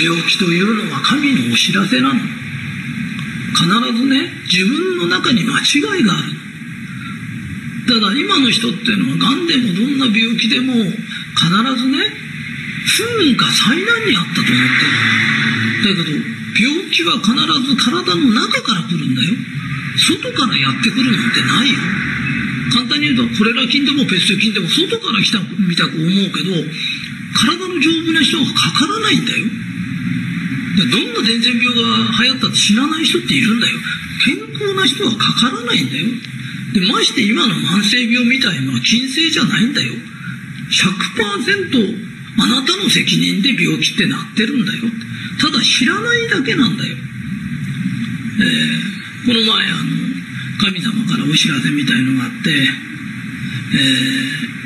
[0.00, 2.20] 病気というのは神のお知らせなの。
[3.54, 3.64] 必
[3.96, 6.32] ずね、自分の中に間違いがある。
[7.86, 10.82] ただ今の人っていうのは、癌でもどんな病気でも、必
[11.76, 11.98] ずね、
[12.86, 14.54] 不運か災難にあったと思っ
[15.84, 15.96] てる。
[15.96, 16.16] だけど、
[16.56, 17.32] 病気は必
[17.68, 19.34] ず体の中から来るんだよ。
[19.96, 21.78] 外からやってくるなんてないよ。
[22.72, 25.38] 簡単に言うと、コレラ菌でもペスト菌でも外から来た
[25.68, 26.50] みたく思うけど、
[27.34, 29.44] 体の丈夫な人はかからないんだよ。
[30.74, 33.78] どんな伝染病が流行ったって死なない人っているんだよ。
[34.24, 36.06] 健康な人はかからないんだよ。
[36.74, 39.94] で、まして今の慢性病みたいのは金性じゃないんだよ。
[40.70, 44.82] 100%あなたの責任で病気ってなってるんだよ。
[45.38, 46.96] ただ知らないだけなんだよ。
[48.40, 49.80] えー、この前あの、
[50.58, 54.63] 神様からお知らせみたいのがあって、えー、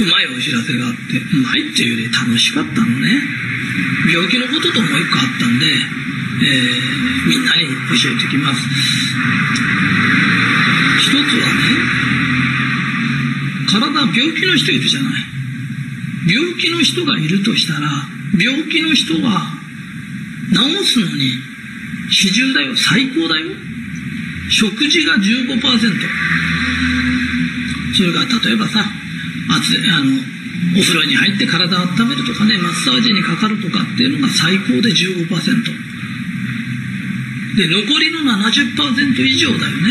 [0.00, 3.22] うまいお知らせがあって、うまいっていうより楽しかったのね。
[4.12, 7.68] 病気のことともう一個あったんで、えー、みんなに
[8.00, 8.62] 教えてきます。
[11.00, 11.26] 一つはね、
[13.68, 15.12] 体、病気の人いるじゃない。
[16.32, 17.90] 病気の人がいるとしたら、
[18.38, 19.52] 病気の人は
[20.52, 21.32] 治すのに
[22.10, 23.50] 比重だよ、最高だよ。
[24.50, 25.60] 食事が15%。
[27.94, 28.84] それが例えばさ、
[29.50, 30.14] 熱あの
[30.78, 35.90] お風呂に入って体を温めるとかね、マッサージにかかるとかっていうのが最高で15%。
[37.56, 39.90] で、残りの70%以上だよね。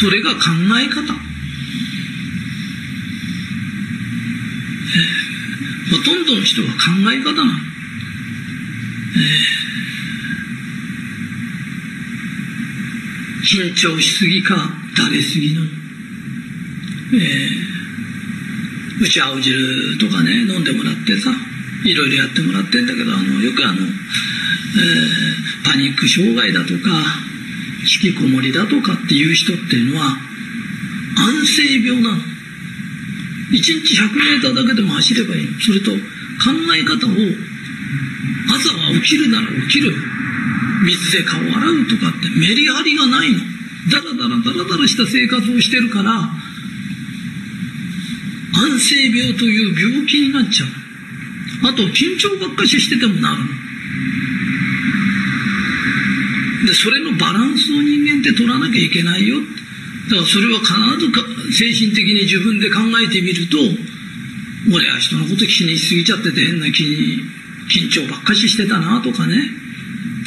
[0.00, 0.40] それが考
[0.80, 1.12] え方。
[5.90, 6.74] ほとんどの人は考
[7.12, 7.52] え方なの。
[9.16, 14.54] えー、緊張しすぎか、
[14.96, 15.66] だれすぎなの。
[17.14, 17.75] えー、
[19.00, 21.30] うち青汁とかね、飲んでもらってさ、
[21.84, 27.04] いろいろやってもらってんだけど、あの、よくあの、えー、パニック障害だとか、
[27.82, 30.16] 引きこもりだとかっていう人っていうのは、
[31.16, 32.16] 安静病なの。
[32.16, 35.60] 1日100メーターだけでも走ればいいの。
[35.60, 37.10] それと、考え方を、
[38.48, 39.94] 朝は起きるなら起きる。
[40.84, 43.38] 水で顔を洗うとかってメリハリがないの。
[43.90, 46.28] だらだらだらだらした生活をしてるから、
[48.56, 50.68] 安静病という病気になっちゃう。
[51.68, 53.48] あと、緊張ばっかししててもなるの。
[56.66, 59.36] で、それのバランスを人間って取らなきゃいけないよ。
[60.08, 61.20] だからそれは必ずか
[61.52, 63.58] 精神的に自分で考えてみると、
[64.72, 67.24] 俺は人のこと気にしすぎちゃってて変な気に、
[67.68, 69.36] 緊張ばっかししてたなとかね、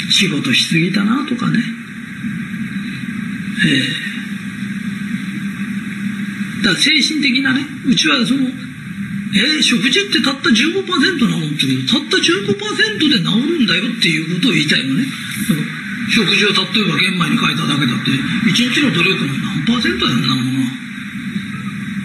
[0.10, 1.60] 仕事しすぎたなとかね。
[3.66, 4.19] ええ、
[6.70, 10.86] だから精神的なね、うちはその、えー、食事ってたった15%
[11.26, 15.06] なのって言うけど、たった15%で治るんだよっていうことを言いたいのね。
[16.14, 20.70] 食事を例えば玄米に変えただけだって、1日の努力の何パーセントやんなものは。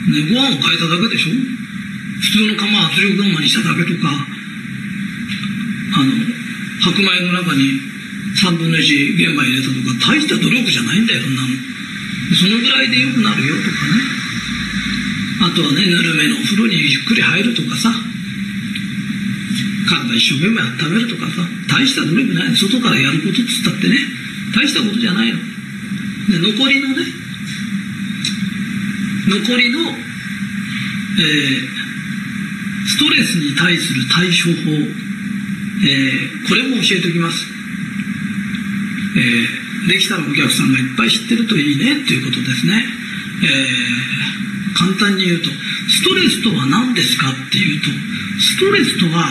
[0.04, 1.32] ね、ご飯を変えただけでしょ
[2.20, 6.12] 普通の釜圧力釜にしただけとか、あの、
[6.80, 7.80] 白米の中に
[8.36, 11.48] 3分の1玄米入れたとか、大した努力じゃないんだよ、そんなの。
[12.32, 14.23] そのぐらいで良くなるよとかね。
[15.40, 17.90] あとはね、ぬるめのお風呂にゆっくり入るとかさ、
[19.86, 22.56] 体一生懸命温めるとかさ、大した努力ない。
[22.56, 23.98] 外からやることっつったってね、
[24.54, 25.38] 大したことじゃないの。
[26.30, 27.04] で、残りのね、
[29.26, 31.74] 残りの、えー、
[32.86, 34.70] ストレスに対する対処法、
[35.82, 37.46] えー、これも教えておきます。
[39.16, 42.84] えー、できたらお客さんがいっぱい知ってるといいねっていうことですね。
[43.42, 45.50] えー、簡単に言うと、
[45.88, 47.88] ストレスとは何ですかっていうと、
[48.40, 49.24] ストレスとは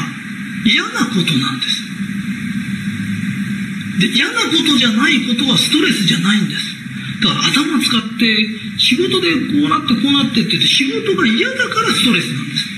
[0.65, 1.83] 嫌なことなんです。
[3.99, 6.73] で、嫌なことじゃないことはストレスじゃないんです。
[7.21, 12.73] だから頭使って仕事でこうなってこうなってって言って仕事が嫌だからストレスなんです。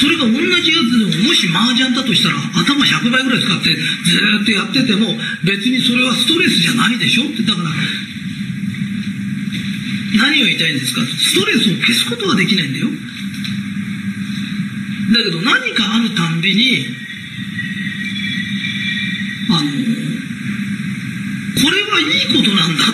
[0.00, 7.70] それが同じやつでももし麻雀だとしたら頭100倍ぐらい使ってずっとやってても別にそれはストレスじゃないでしょってだから
[10.18, 11.00] 何を言いたいんですか？
[11.02, 12.88] ストレスを消すことはできないんだよ。
[15.14, 16.86] だけど何かあるたんびに、
[19.48, 19.66] あの、こ
[21.70, 22.84] れはいいことなんだ。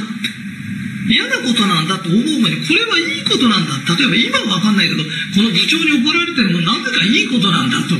[1.08, 3.74] 嫌なことなんだと思う前に、これはいいことなんだ。
[3.98, 5.08] 例えば今はわかんないけど、こ
[5.42, 7.96] の部長に怒られてるのなぜかいいことなんだと。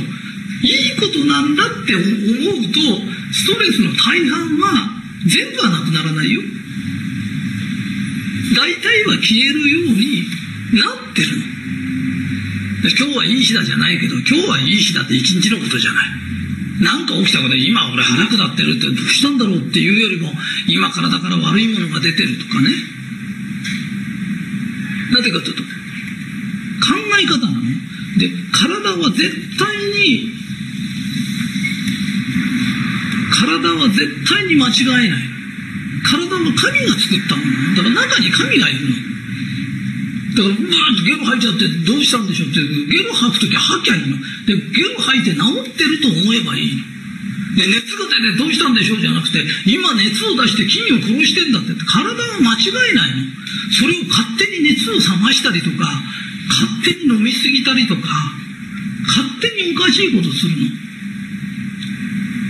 [0.63, 2.05] いいことなんだって思う
[2.71, 2.79] と、
[3.31, 4.89] ストレスの大半は
[5.27, 6.41] 全部はなくならないよ。
[8.53, 10.23] 大体は消えるように
[10.73, 11.27] なってる。
[12.97, 16.25] 今日はいい日だじゃないけど、今日はいい日だって一日のことじゃない。
[16.79, 20.29] なんか起きたこと今俺腹下ってるってどうしたんだろうっていうよりも
[20.67, 22.69] 今体から悪いものが出てるとかね
[25.13, 27.61] なぜかというと考え方なの
[28.19, 30.35] で体は絶対に
[33.31, 35.35] 体は絶対に間違えない
[36.65, 39.15] 神が作ったものだから中に神がいるの
[40.35, 42.59] だから、ブーッとゲロ吐いちゃってどうしたんでしょうって、
[42.91, 44.17] ゲロ吐くときは吐きゃいいの。
[44.45, 46.83] で、ゲロ吐いて治ってると思えばいいの。
[47.55, 53.31] で、熱が出てどうしたんでしょうじゃなくて、今熱を出して菌を殺してんだって、体は間違いないの。
[53.71, 55.87] それを勝手に熱を冷ましたりとか、
[56.49, 58.01] 勝手に飲みすぎたりとか、
[59.07, 60.84] 勝手におかしいことするの。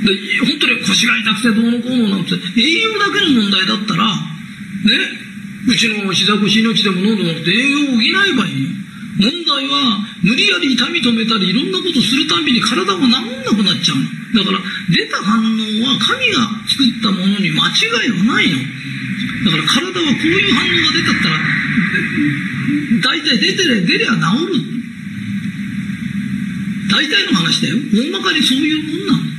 [0.05, 0.13] で、
[0.45, 5.25] 本当に腰が痛くてどうのこうのなんて、栄養だけの問題だったら、ね、
[5.67, 8.85] うちの膝腰命でも飲んでもなくて栄養を補えばいいの。
[9.17, 14.43] 問題は、無理やり痛み止めたり、いろんなことするたびに体が治んなくなっちゃうの。
[14.43, 14.59] だから、
[14.89, 15.43] 出た反応
[15.87, 18.59] は神が作ったものに間違いはないの。
[19.45, 21.39] だから体はこういう反応が出たったら、
[23.01, 24.75] 大体出てりゃ、出りゃ治る。
[26.91, 27.77] 大体の話だよ。
[27.93, 29.34] 大まかにそういうもんなの。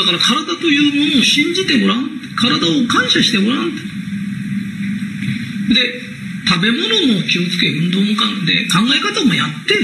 [0.00, 2.08] だから体というものを信じてごらん。
[2.40, 3.82] 体を感謝してごらんで、
[6.48, 6.88] 食べ物
[7.20, 9.76] も気をつけ、運動もかんで、考え方もやって、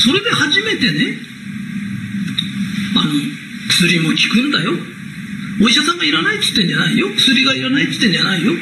[0.00, 1.18] それで初めてね、
[2.96, 3.12] あの、
[3.68, 4.72] 薬も効くんだよ。
[5.60, 7.08] お医者さんがいらないっつってんじゃないよ。
[7.14, 8.52] 薬がいらないっつってんじゃないよ。
[8.54, 8.58] だ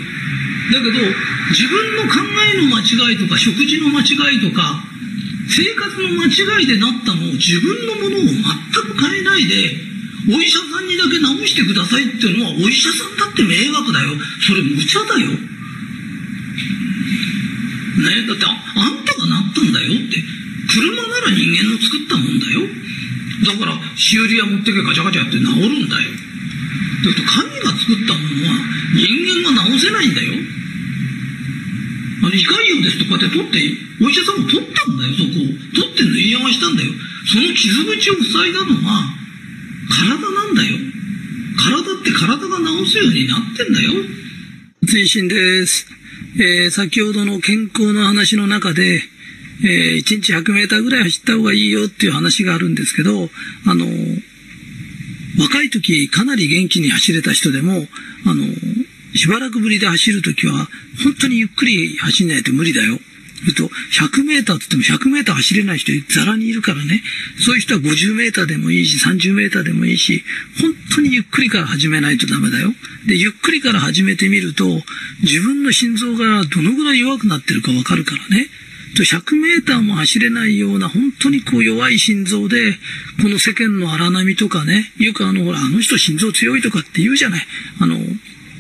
[0.82, 0.98] けど、
[1.50, 2.18] 自分の考
[2.54, 4.82] えの間違いとか、食事の間違いとか、
[5.48, 9.89] 生活の間違いでなったのを自分のものを全く変えないで、
[10.30, 14.14] お医者さんにだけ治してくださいっていうのは、お医者さんだって迷惑だよ。
[14.46, 15.30] それ無茶だよ。
[17.98, 18.54] ねだってあ、
[18.88, 20.22] んたがなったんだよって。
[20.70, 22.62] 車なら人間の作ったもんだよ。
[23.42, 26.12] だから、修理屋持ってけガチャガチャやって治るんだよ。
[27.02, 28.54] だけど、神が作ったものは
[28.94, 29.10] 人
[29.42, 30.34] 間が治せないんだよ。
[32.22, 33.58] あの、胃潰瘍ですとかって取って、
[34.04, 35.50] お医者さんも取ったんだよ、そこを。
[35.74, 36.92] 取って縫い合わしたんだよ。
[37.26, 39.19] その傷口を塞いだのは、
[39.90, 40.76] 体なんだよ。
[41.58, 43.92] 体って体が治すようになってんだよ。
[44.86, 45.86] 追伸です。
[46.36, 49.02] えー、先ほどの健康の話の中で、
[49.62, 53.28] えー、1日100メーターぐらい走った方がいいよっていう話があるんですけど、
[53.66, 53.84] あの
[55.38, 57.86] 若い時かなり元気に走れた人でも、
[58.26, 58.44] あの
[59.14, 60.68] しばらくぶりで走るときは、
[61.02, 62.98] 本当にゆっくり走んないと無理だよ。
[63.46, 67.02] えっと、100メーターって言っても100メーター走れない人ザラにいるからね。
[67.38, 70.24] そういう人は50メーターでもいいし、30メーターでもいいし、
[70.60, 72.72] 本当にゆっくりから始めないとダメだよ。
[73.06, 74.64] で、ゆっくりから始めてみると、
[75.22, 78.48] 自分の心臓がどのぐらい弱くなってるかわかるからね。
[78.94, 82.72] 100メーターも走れないような本当にこう弱い心臓で、
[83.22, 87.46] この世間の荒波とかね、よくあの、ほら、あの人心臓強いとかって言うじゃない。
[87.80, 87.98] あの、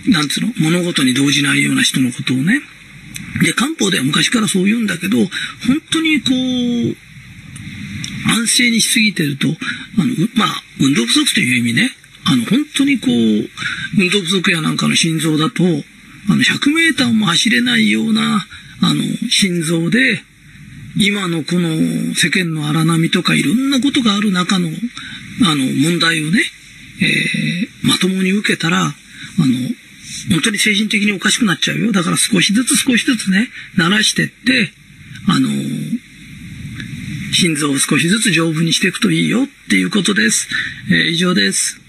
[0.06, 2.62] なんつうの、物事に動じないような人のことをね。
[3.40, 5.28] で、漢方では昔からそう言うんだけど、本
[5.90, 6.96] 当にこう、
[8.30, 9.52] 安静にしすぎてると、あ
[10.04, 11.90] の、まあ、運動不足という意味ね、
[12.24, 13.10] あの、本当にこう、
[13.98, 18.46] 運動不足やなんかの心臓だと、あの、100メーターも走れないような、
[18.82, 20.22] あの、心臓で、
[20.96, 26.42] 今のこの世間の荒波とかいろんなことがある中の、あの、問題をね、
[27.00, 28.92] えー、まともに受けたら、あ
[29.38, 29.46] の、
[30.28, 31.92] 本当に精神的におかしくなっちゃうよ。
[31.92, 34.70] だから少しずつ少しずつね、慣らしてって、
[35.28, 35.48] あの
[37.32, 40.48] 心臓を少しずつ丈夫にしていくといいよっていうことです。
[40.90, 41.79] えー、以上です。